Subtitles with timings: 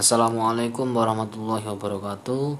[0.00, 2.56] Assalamualaikum warahmatullahi wabarakatuh.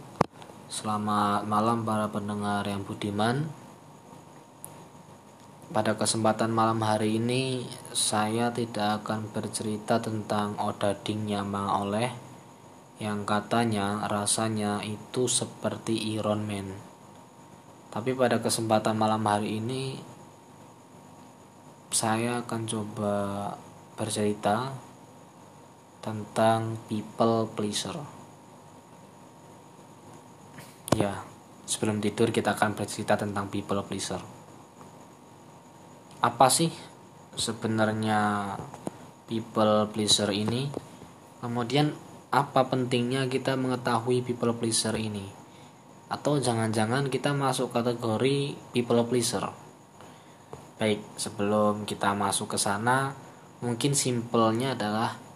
[0.68, 3.48] Selamat malam para pendengar yang budiman.
[5.72, 7.64] Pada kesempatan malam hari ini
[7.96, 12.12] Saya tidak akan bercerita tentang odading Yama oleh
[13.00, 16.76] Yang katanya rasanya itu seperti Iron Man.
[17.88, 19.96] Tapi pada kesempatan malam hari ini
[21.88, 23.16] Saya akan coba
[23.96, 24.89] bercerita
[26.00, 27.92] tentang people pleaser.
[30.96, 31.22] Ya,
[31.68, 34.20] sebelum tidur kita akan bercerita tentang people pleaser.
[36.24, 36.72] Apa sih
[37.36, 38.52] sebenarnya
[39.28, 40.72] people pleaser ini?
[41.40, 41.92] Kemudian
[42.32, 45.28] apa pentingnya kita mengetahui people pleaser ini?
[46.10, 49.46] Atau jangan-jangan kita masuk kategori people pleaser?
[50.80, 53.12] Baik, sebelum kita masuk ke sana,
[53.60, 55.29] mungkin simpelnya adalah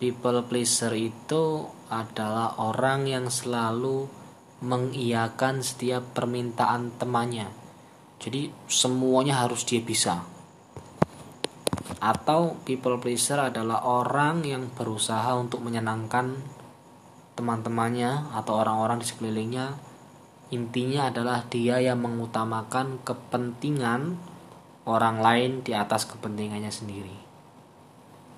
[0.00, 4.08] people pleaser itu adalah orang yang selalu
[4.64, 7.52] mengiyakan setiap permintaan temannya.
[8.16, 10.24] Jadi semuanya harus dia bisa.
[12.00, 16.32] Atau people pleaser adalah orang yang berusaha untuk menyenangkan
[17.36, 19.76] teman-temannya atau orang-orang di sekelilingnya.
[20.56, 24.16] Intinya adalah dia yang mengutamakan kepentingan
[24.88, 27.29] orang lain di atas kepentingannya sendiri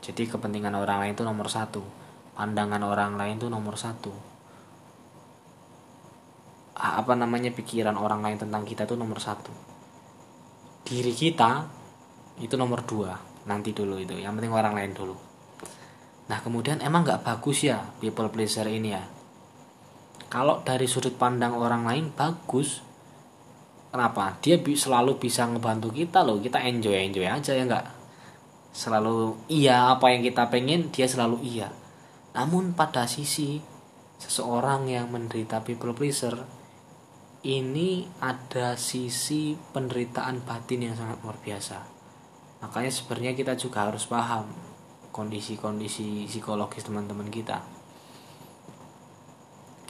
[0.02, 1.78] jadi kepentingan orang lain itu nomor satu.
[2.34, 4.10] Pandangan orang lain itu nomor satu.
[6.74, 9.54] Apa namanya pikiran orang lain tentang kita itu nomor satu.
[10.82, 11.70] Diri kita
[12.42, 13.14] itu nomor dua
[13.46, 14.18] nanti dulu itu.
[14.18, 15.14] Yang penting orang lain dulu.
[16.26, 19.06] Nah kemudian emang nggak bagus ya people pleaser ini ya?
[20.26, 22.82] Kalau dari sudut pandang orang lain bagus.
[23.94, 24.34] Kenapa?
[24.42, 26.42] Dia selalu bisa ngebantu kita loh.
[26.42, 28.01] Kita enjoy enjoy aja ya nggak
[28.72, 31.68] selalu iya apa yang kita pengen dia selalu iya.
[32.32, 33.60] Namun pada sisi
[34.16, 36.40] seseorang yang menderita people pleaser
[37.42, 41.78] ini ada sisi penderitaan batin yang sangat luar biasa.
[42.62, 44.46] Makanya sebenarnya kita juga harus paham
[45.10, 47.60] kondisi-kondisi psikologis teman-teman kita.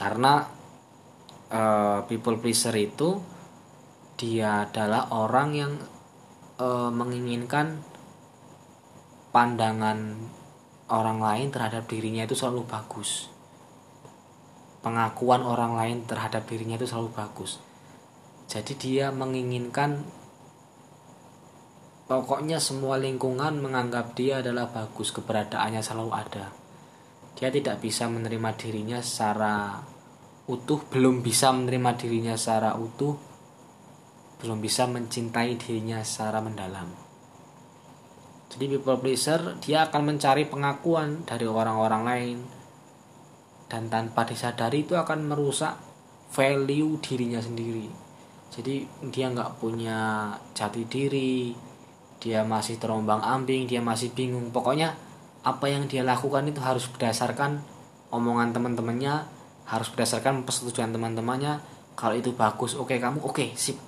[0.00, 0.42] Karena
[1.52, 3.20] uh, people pleaser itu
[4.16, 5.72] dia adalah orang yang
[6.56, 7.84] uh, menginginkan
[9.32, 10.28] pandangan
[10.92, 13.32] orang lain terhadap dirinya itu selalu bagus.
[14.84, 17.56] Pengakuan orang lain terhadap dirinya itu selalu bagus.
[18.52, 20.04] Jadi dia menginginkan
[22.04, 26.52] pokoknya semua lingkungan menganggap dia adalah bagus, keberadaannya selalu ada.
[27.40, 29.80] Dia tidak bisa menerima dirinya secara
[30.44, 33.16] utuh, belum bisa menerima dirinya secara utuh,
[34.44, 37.01] belum bisa mencintai dirinya secara mendalam.
[38.52, 42.38] Jadi people pleaser dia akan mencari pengakuan dari orang-orang lain
[43.72, 45.72] dan tanpa disadari itu akan merusak
[46.28, 47.88] value dirinya sendiri.
[48.52, 51.56] Jadi dia nggak punya jati diri,
[52.20, 54.52] dia masih terombang ambing, dia masih bingung.
[54.52, 54.92] Pokoknya
[55.48, 57.64] apa yang dia lakukan itu harus berdasarkan
[58.12, 59.24] omongan teman-temannya,
[59.64, 61.64] harus berdasarkan persetujuan teman-temannya.
[61.96, 63.80] Kalau itu bagus, oke okay, kamu oke okay, sip.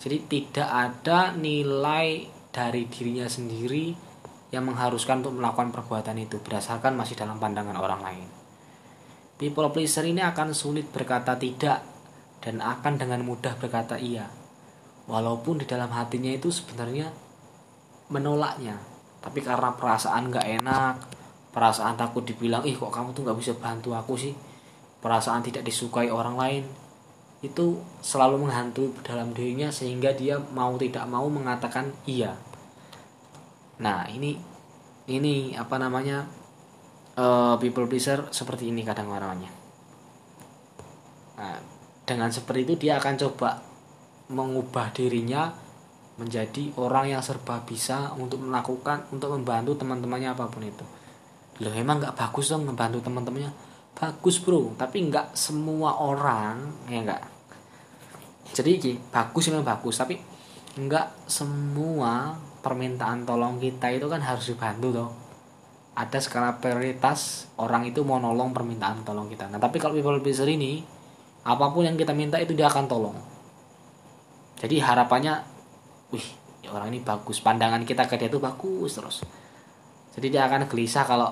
[0.00, 4.05] Jadi tidak ada nilai dari dirinya sendiri
[4.54, 8.28] yang mengharuskan untuk melakukan perbuatan itu berdasarkan masih dalam pandangan orang lain.
[9.36, 11.82] People pleaser ini akan sulit berkata tidak
[12.38, 14.30] dan akan dengan mudah berkata iya.
[15.06, 17.10] Walaupun di dalam hatinya itu sebenarnya
[18.10, 18.78] menolaknya.
[19.20, 20.94] Tapi karena perasaan gak enak,
[21.50, 24.34] perasaan takut dibilang, ih kok kamu tuh gak bisa bantu aku sih.
[25.02, 26.64] Perasaan tidak disukai orang lain.
[27.42, 32.34] Itu selalu menghantui dalam dirinya sehingga dia mau tidak mau mengatakan iya
[33.82, 34.38] nah ini
[35.06, 36.24] ini apa namanya
[37.20, 39.52] uh, people pleaser seperti ini kadang orangnya
[41.36, 41.60] nah,
[42.06, 43.60] dengan seperti itu dia akan coba
[44.30, 45.66] mengubah dirinya
[46.16, 50.84] menjadi orang yang serba bisa untuk melakukan untuk membantu teman-temannya apa pun itu.
[51.60, 53.52] Loh emang nggak bagus dong membantu teman-temannya?
[53.96, 54.72] Bagus bro.
[54.80, 57.22] Tapi nggak semua orang ya nggak?
[58.56, 60.16] Jadi bagus memang bagus tapi
[60.76, 62.32] nggak semua
[62.66, 65.10] permintaan tolong kita itu kan harus dibantu toh.
[65.94, 69.46] Ada skala prioritas orang itu mau nolong permintaan tolong kita.
[69.46, 70.82] Nah tapi kalau people pleaser ini
[71.46, 73.14] apa pun yang kita minta itu dia akan tolong.
[74.58, 75.46] Jadi harapannya
[76.10, 76.26] wih
[76.66, 77.38] ya orang ini bagus.
[77.38, 79.22] Pandangan kita ke dia itu bagus terus.
[80.18, 81.30] Jadi dia akan gelisah kalau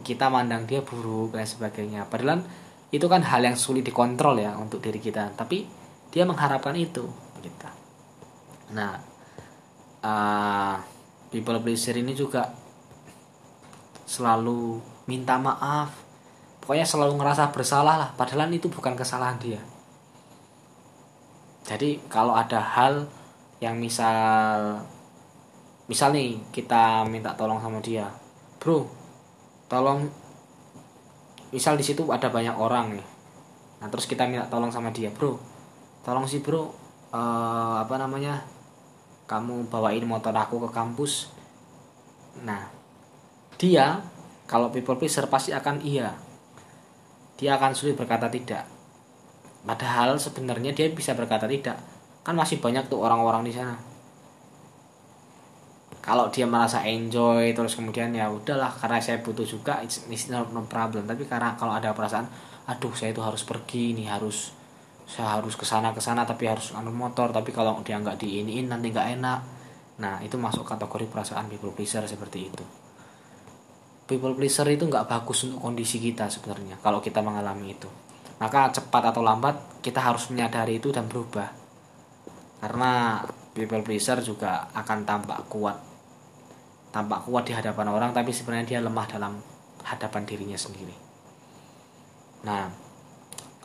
[0.00, 2.08] kita mandang dia buruk dan sebagainya.
[2.08, 2.40] Padahal
[2.88, 5.36] itu kan hal yang sulit dikontrol ya untuk diri kita.
[5.36, 7.04] Tapi dia mengharapkan itu
[7.44, 7.84] kita
[8.72, 8.96] nah
[10.04, 10.76] uh,
[11.32, 12.52] people pleaser ini juga
[14.04, 14.78] selalu
[15.08, 16.04] minta maaf.
[16.60, 18.10] Pokoknya selalu ngerasa bersalah lah.
[18.16, 19.60] Padahal itu bukan kesalahan dia.
[21.64, 23.08] Jadi kalau ada hal
[23.64, 24.76] yang misal
[25.88, 28.08] misal nih kita minta tolong sama dia
[28.60, 28.88] bro
[29.68, 30.08] tolong
[31.48, 33.06] misal di situ ada banyak orang nih.
[33.80, 35.40] Nah terus kita minta tolong sama dia bro
[36.04, 36.68] tolong sih bro
[37.12, 38.44] uh, apa namanya
[39.24, 41.32] kamu bawain motor aku ke kampus.
[42.44, 42.68] Nah
[43.56, 44.04] dia
[44.44, 46.12] kalau people pleaser pasti akan iya.
[47.40, 48.68] Dia akan sulit berkata tidak.
[49.64, 51.80] Padahal sebenarnya dia bisa berkata tidak.
[52.20, 53.74] Kan masih banyak tuh orang-orang di sana.
[56.04, 60.44] Kalau dia merasa enjoy terus kemudian ya udahlah karena saya butuh juga it's, it's no,
[60.68, 61.08] problem.
[61.08, 62.28] Tapi karena kalau ada perasaan
[62.68, 64.52] aduh saya itu harus pergi ini harus
[65.04, 67.30] saya harus ke sana ke sana tapi harus anu motor.
[67.30, 69.40] Tapi kalau dia nggak diiniin nanti nggak enak.
[70.00, 72.64] Nah itu masuk kategori perasaan people pleaser seperti itu.
[74.04, 77.88] People pleaser itu nggak bagus untuk kondisi kita sebenarnya kalau kita mengalami itu.
[78.40, 81.48] Maka cepat atau lambat kita harus menyadari itu dan berubah.
[82.60, 83.22] Karena
[83.52, 85.78] people pleaser juga akan tampak kuat.
[86.90, 89.32] Tampak kuat di hadapan orang tapi sebenarnya dia lemah dalam
[89.84, 90.96] hadapan dirinya sendiri.
[92.44, 92.83] Nah,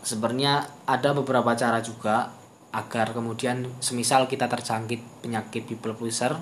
[0.10, 2.34] sebenarnya ada beberapa cara juga
[2.74, 6.38] agar kemudian semisal kita terjangkit penyakit people pleaser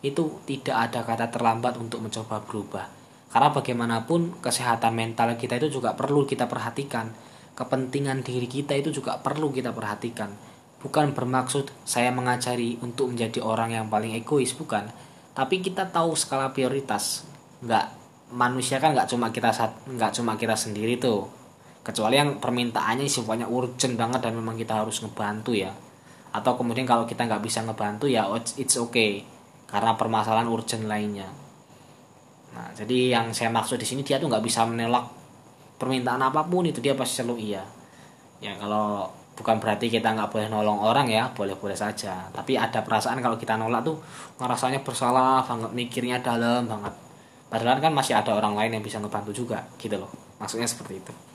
[0.00, 2.88] itu tidak ada kata terlambat untuk mencoba berubah.
[3.32, 7.08] Karena bagaimanapun kesehatan mental kita itu juga perlu kita perhatikan.
[7.56, 10.32] Kepentingan diri kita itu juga perlu kita perhatikan.
[10.82, 14.90] Bukan bermaksud saya mengajari untuk menjadi orang yang paling egois, bukan
[15.32, 17.24] tapi kita tahu skala prioritas
[17.64, 17.86] nggak
[18.36, 19.52] manusia kan nggak cuma kita
[19.88, 21.28] nggak cuma kita sendiri tuh
[21.82, 25.74] kecuali yang permintaannya sifatnya urgent banget dan memang kita harus ngebantu ya.
[26.32, 29.26] Atau kemudian kalau kita nggak bisa ngebantu ya it's okay.
[29.66, 31.26] Karena permasalahan urgent lainnya.
[32.54, 35.10] Nah jadi yang saya maksud di sini dia tuh nggak bisa menolak
[35.76, 37.62] permintaan apa pun itu dia pasti selalu iya.
[38.38, 42.30] Ya kalau bukan berarti kita nggak boleh nolong orang ya boleh-boleh saja.
[42.30, 43.98] Tapi ada perasaan kalau kita nolak tuh
[44.38, 46.94] ngerasanya bersalah banget mikirnya dalam banget.
[47.50, 50.08] Padahal kan masih ada orang lain yang bisa ngebantu juga gitu loh.
[50.38, 51.31] Maksudnya seperti itu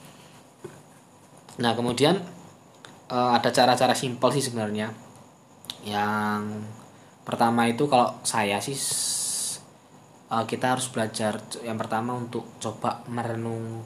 [1.57, 2.21] nah kemudian
[3.11, 4.91] uh, ada cara-cara simpel sih sebenarnya.
[5.83, 6.67] Yang
[7.23, 8.75] pertama itu kalau saya sih
[10.31, 13.83] uh, kita harus belajar yang pertama untuk coba merenung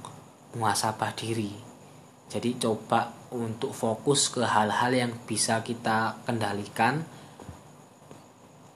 [0.58, 1.54] muhasabah diri.
[2.32, 7.04] Jadi coba untuk fokus ke hal-hal yang bisa kita kendalikan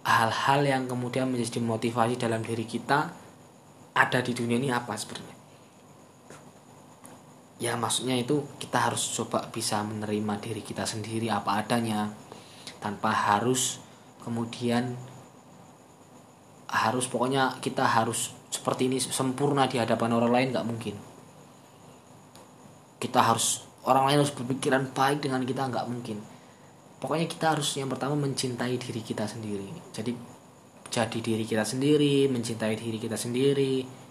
[0.06, 3.10] hal-hal yang kemudian menjadi motivasi dalam diri kita
[3.96, 5.45] ada di dunia ini apa sebenarnya
[7.56, 12.12] ya maksudnya itu kita harus coba bisa menerima diri kita sendiri apa adanya
[12.84, 13.80] tanpa harus
[14.20, 14.98] kemudian
[16.66, 20.96] harus pokoknya kita harus seperti ini sempurna di hadapan orang lain nggak mungkin.
[23.00, 26.18] Kita harus orang lain harus berpikiran baik dengan kita nggak mungkin.
[27.00, 29.70] Pokoknya kita harus yang pertama mencintai diri kita sendiri.
[29.94, 30.12] Jadi
[30.90, 34.05] jadi diri kita sendiri mencintai diri kita sendiri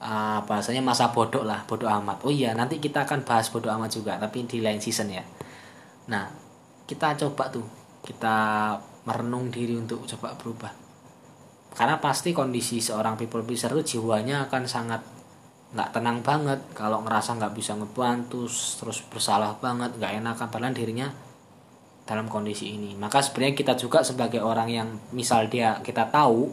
[0.00, 2.24] uh, bahasanya masa bodoh lah bodoh amat.
[2.26, 5.24] Oh iya nanti kita akan bahas bodoh amat juga tapi di lain season ya.
[6.10, 6.28] Nah
[6.86, 7.66] kita coba tuh
[8.04, 8.36] kita
[9.06, 10.72] merenung diri untuk coba berubah.
[11.76, 15.02] Karena pasti kondisi seorang people pleaser itu jiwanya akan sangat
[15.76, 16.60] nggak tenang banget.
[16.72, 21.08] Kalau ngerasa nggak bisa ngebantu terus bersalah banget nggak enakan padahal dirinya
[22.06, 22.94] dalam kondisi ini.
[22.96, 26.48] Maka sebenarnya kita juga sebagai orang yang misal dia kita tahu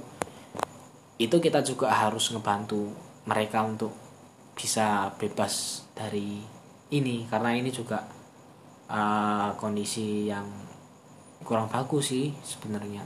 [1.21, 2.89] itu kita juga harus ngebantu
[3.25, 3.94] mereka untuk
[4.53, 6.42] bisa bebas dari
[6.94, 7.25] ini.
[7.27, 8.03] Karena ini juga
[8.89, 10.46] uh, kondisi yang
[11.44, 13.03] kurang bagus sih sebenarnya.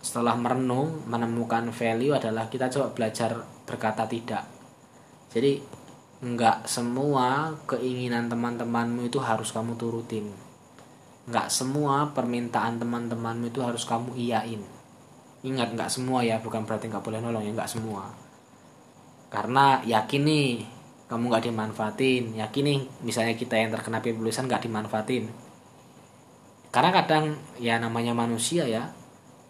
[0.00, 3.36] Setelah merenung menemukan value adalah kita coba belajar
[3.68, 4.44] berkata tidak.
[5.30, 5.60] Jadi
[6.20, 10.28] nggak semua keinginan teman-temanmu itu harus kamu turutin.
[11.28, 14.80] Nggak semua permintaan teman-temanmu itu harus kamu iyain
[15.40, 18.12] ingat nggak semua ya bukan berarti nggak boleh nolong ya nggak semua
[19.30, 20.66] karena yakin nih
[21.06, 25.30] kamu nggak dimanfaatin yakin nih misalnya kita yang terkena penulisan nggak dimanfaatin
[26.70, 27.24] karena kadang
[27.58, 28.90] ya namanya manusia ya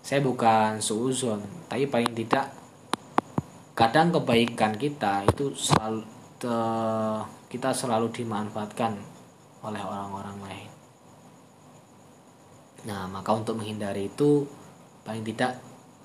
[0.00, 2.60] saya bukan suuzon tapi paling tidak
[3.80, 6.04] kadang kebaikan kita itu selalu
[6.36, 6.52] te,
[7.48, 8.92] kita selalu dimanfaatkan
[9.64, 10.70] oleh orang-orang lain.
[12.88, 14.44] Nah, maka untuk menghindari itu
[15.04, 15.60] paling tidak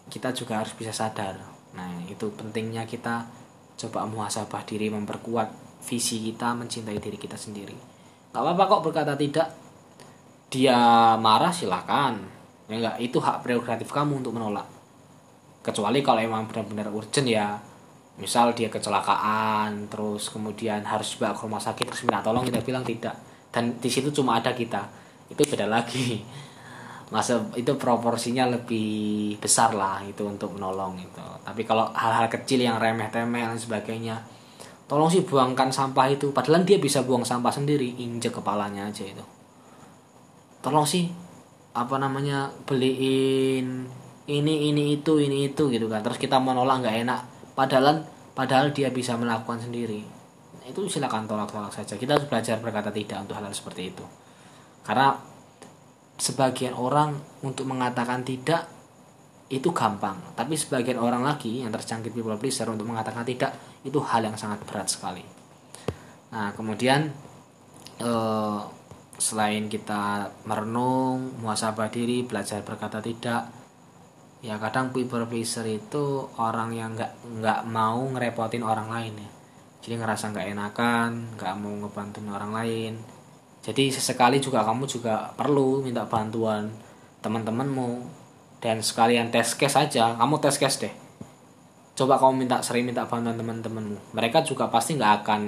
[0.08, 1.36] kita juga harus bisa sadar.
[1.76, 3.28] Nah, itu pentingnya kita
[3.76, 7.76] coba muhasabah diri, memperkuat visi kita, mencintai diri kita sendiri.
[8.32, 9.48] Gak apa-apa kok berkata tidak.
[10.52, 12.24] Dia marah silakan.
[12.66, 14.66] Ya enggak, itu hak prerogatif kamu untuk menolak
[15.66, 17.58] kecuali kalau emang benar-benar urgent ya
[18.22, 22.86] misal dia kecelakaan terus kemudian harus dibawa ke rumah sakit terus minta tolong kita bilang
[22.86, 23.18] tidak
[23.50, 24.86] dan di situ cuma ada kita
[25.28, 26.22] itu beda lagi
[27.16, 31.24] masa itu proporsinya lebih besar lah itu untuk menolong itu.
[31.48, 34.20] Tapi kalau hal-hal kecil yang remeh temeh dan sebagainya
[34.84, 36.36] tolong sih buangkan sampah itu.
[36.36, 39.24] Padahal dia bisa buang sampah sendiri injek kepalanya aja itu.
[40.60, 41.08] Tolong sih
[41.72, 43.88] apa namanya beliin
[44.28, 46.04] ini ini itu ini itu gitu kan.
[46.04, 47.20] Terus kita menolak nggak enak.
[47.56, 48.04] Padahal
[48.36, 50.04] padahal dia bisa melakukan sendiri.
[50.68, 51.96] Itu silakan tolak tolak saja.
[51.96, 54.04] Kita harus belajar berkata tidak untuk hal, -hal seperti itu.
[54.84, 55.16] Karena
[56.16, 58.68] sebagian orang untuk mengatakan tidak
[59.52, 60.18] itu gampang.
[60.34, 63.54] Tapi sebagian orang lagi yang terjangkit people pleaser untuk mengatakan tidak
[63.86, 65.22] itu hal yang sangat berat sekali.
[66.34, 67.14] Nah kemudian
[68.02, 68.60] eh,
[69.16, 73.48] selain kita merenung muasabah diri belajar berkata tidak
[74.44, 79.30] ya kadang people pleaser itu orang yang nggak nggak mau ngerepotin orang lain ya.
[79.86, 83.15] Jadi ngerasa nggak enakan nggak mau ngebantuin orang lain
[83.66, 86.70] jadi sesekali juga kamu juga perlu minta bantuan
[87.26, 88.22] teman-temanmu.
[88.62, 90.94] Dan sekalian tes case aja kamu tes case deh.
[91.98, 94.14] Coba kamu minta sering minta bantuan teman-temanmu.
[94.14, 95.42] Mereka juga pasti nggak akan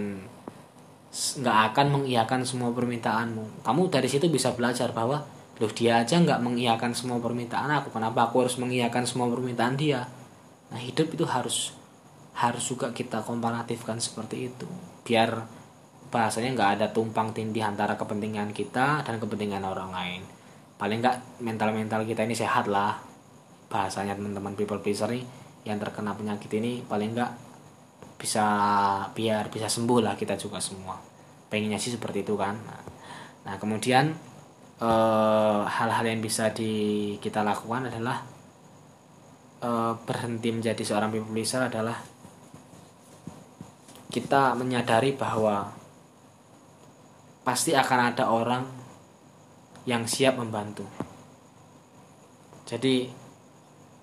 [1.14, 3.62] nggak akan mengiyakan semua permintaanmu.
[3.62, 5.22] Kamu dari situ bisa belajar bahwa
[5.58, 7.94] loh dia aja nggak mengiyakan semua permintaan aku.
[7.94, 10.10] Kenapa aku harus mengiyakan semua permintaan dia?
[10.74, 11.74] Nah hidup itu harus
[12.38, 14.70] harus juga kita komparatifkan seperti itu.
[15.06, 15.57] Biar
[16.08, 20.22] bahasanya nggak ada tumpang tindih antara kepentingan kita dan kepentingan orang lain.
[20.78, 22.96] Paling nggak mental mental kita ini sehat lah.
[23.68, 25.26] Bahasanya teman-teman people pleaser nih
[25.68, 27.36] yang terkena penyakit ini paling enggak
[28.18, 28.46] bisa
[29.12, 30.96] biar bisa sembuh lah kita juga semua.
[31.52, 32.56] Pengennya sih seperti itu kan.
[33.44, 34.16] Nah, kemudian
[34.80, 38.24] eh, hal-hal yang bisa di kita lakukan adalah
[39.60, 42.00] eh, berhenti menjadi seorang people pleaser adalah
[44.08, 45.68] kita menyadari bahwa
[47.48, 48.68] pasti akan ada orang
[49.88, 50.84] yang siap membantu.
[52.68, 53.08] Jadi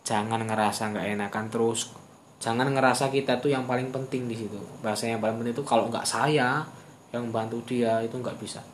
[0.00, 1.92] jangan ngerasa nggak enakan terus.
[2.40, 4.56] Jangan ngerasa kita tuh yang paling penting di situ.
[4.80, 6.64] Bahasa yang paling penting itu kalau nggak saya
[7.12, 8.64] yang bantu dia itu nggak bisa.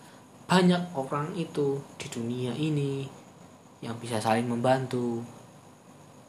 [0.46, 3.02] Banyak orang itu di dunia ini
[3.82, 5.18] yang bisa saling membantu.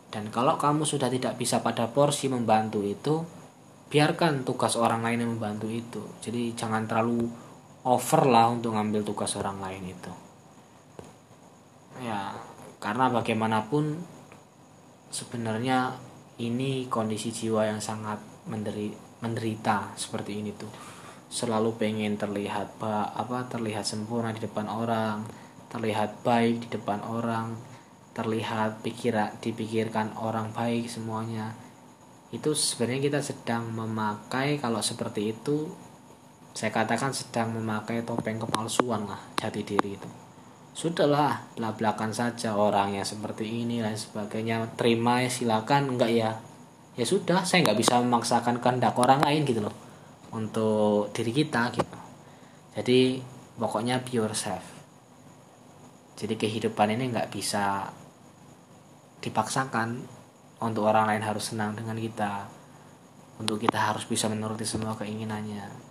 [0.09, 3.21] Dan kalau kamu sudah tidak bisa pada porsi membantu itu
[3.93, 6.01] biarkan tugas orang lain yang membantu itu.
[6.25, 7.50] Jadi jangan terlalu
[7.85, 10.13] over lah untuk ngambil tugas orang lain itu.
[12.01, 12.33] Ya
[12.81, 14.01] karena bagaimanapun
[15.13, 15.93] sebenarnya
[16.41, 18.17] ini kondisi jiwa yang sangat
[18.49, 20.71] menderi, menderita seperti ini tuh.
[21.31, 25.23] Selalu pengen terlihat apa terlihat sempurna di depan orang
[25.71, 27.55] terlihat baik di depan orang
[28.11, 31.55] terlihat pikiran dipikirkan orang baik semuanya.
[32.27, 35.71] Itu sebenarnya kita sedang memakai kalau seperti itu
[36.51, 40.09] saya katakan sedang memakai topeng kepalsuan lah jati diri itu.
[40.71, 44.67] Sudahlah belak-belakan saja orang yang seperti ini dan sebagainya.
[44.75, 45.95] Terima ya silakan.
[45.95, 46.31] Enggak ya?
[46.95, 49.75] Ya sudah saya nggak bisa memaksakan kehendak orang lain gitu loh.
[50.31, 51.97] Untuk diri kita gitu.
[52.75, 53.19] Jadi
[53.55, 54.63] pokoknya be yourself.
[56.19, 57.87] Jadi kehidupan ini nggak bisa
[59.23, 60.19] dipaksakan.
[60.61, 62.47] Untuk orang lain harus senang dengan kita.
[63.39, 65.90] Untuk kita harus bisa menuruti semua keinginannya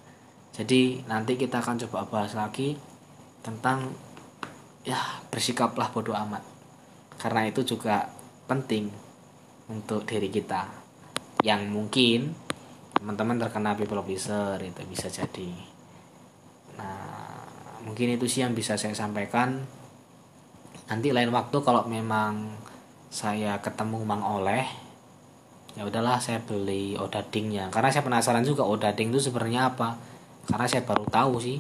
[0.60, 2.76] jadi nanti kita akan coba bahas lagi
[3.40, 3.96] tentang
[4.84, 6.44] ya bersikaplah bodoh amat.
[7.16, 8.12] Karena itu juga
[8.44, 8.92] penting
[9.72, 10.68] untuk diri kita.
[11.40, 12.20] Yang mungkin
[12.92, 15.48] teman-teman terkena people pleaser itu bisa jadi.
[16.76, 17.40] Nah
[17.80, 19.64] mungkin itu sih yang bisa saya sampaikan.
[20.92, 22.52] Nanti lain waktu kalau memang
[23.08, 24.68] saya ketemu Mang Oleh
[25.72, 27.72] ya udahlah saya beli odadingnya.
[27.72, 30.09] Karena saya penasaran juga odading itu sebenarnya apa
[30.48, 31.58] karena saya baru tahu sih.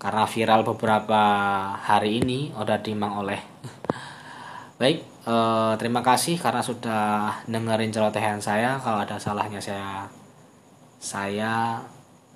[0.00, 1.22] Karena viral beberapa
[1.76, 3.40] hari ini udah dimang oleh.
[4.80, 8.80] Baik eh, terima kasih karena sudah dengerin celotehan saya.
[8.80, 10.08] Kalau ada salahnya saya
[11.00, 11.80] saya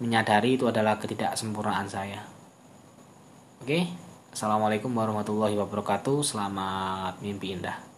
[0.00, 2.20] menyadari itu adalah ketidaksempurnaan saya.
[3.64, 3.88] Oke
[4.34, 6.20] assalamualaikum warahmatullahi wabarakatuh.
[6.20, 7.93] Selamat mimpi indah